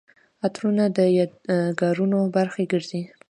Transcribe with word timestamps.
عطرونه 0.45 0.83
د 0.97 0.99
یادګارونو 1.17 2.19
برخه 2.35 2.61
ګرځي. 2.71 3.01